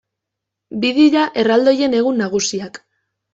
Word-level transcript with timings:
Bi 0.85 0.89
dira 0.99 1.25
erraldoien 1.43 1.99
egun 2.01 2.19
nagusiak. 2.23 2.83